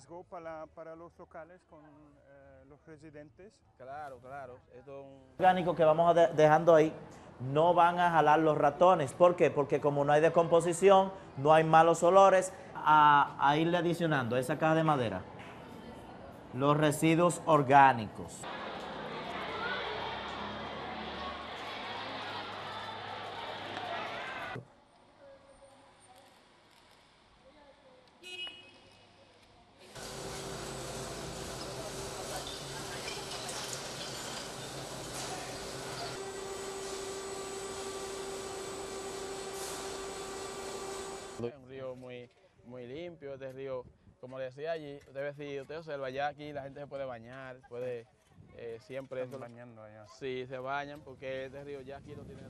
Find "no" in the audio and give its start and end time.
7.52-7.74, 10.06-10.12, 11.36-11.52, 52.14-52.22